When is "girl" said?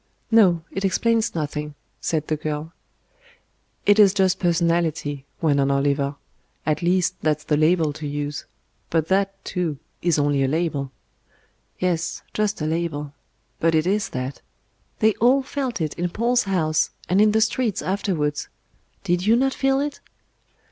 2.35-2.73